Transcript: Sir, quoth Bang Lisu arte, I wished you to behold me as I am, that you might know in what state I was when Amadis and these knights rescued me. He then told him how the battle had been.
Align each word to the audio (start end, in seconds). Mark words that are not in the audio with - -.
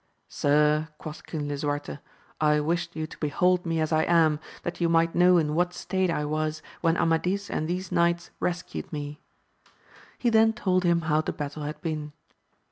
Sir, 0.29 0.87
quoth 0.97 1.21
Bang 1.31 1.47
Lisu 1.47 1.69
arte, 1.69 1.99
I 2.41 2.59
wished 2.59 2.95
you 2.95 3.05
to 3.05 3.19
behold 3.19 3.67
me 3.67 3.79
as 3.79 3.91
I 3.91 4.01
am, 4.05 4.39
that 4.63 4.81
you 4.81 4.89
might 4.89 5.13
know 5.13 5.37
in 5.37 5.53
what 5.53 5.75
state 5.75 6.09
I 6.09 6.25
was 6.25 6.63
when 6.81 6.97
Amadis 6.97 7.51
and 7.51 7.67
these 7.67 7.91
knights 7.91 8.31
rescued 8.39 8.91
me. 8.91 9.19
He 10.17 10.31
then 10.31 10.53
told 10.53 10.83
him 10.85 11.01
how 11.01 11.21
the 11.21 11.31
battle 11.33 11.61
had 11.61 11.79
been. 11.81 12.13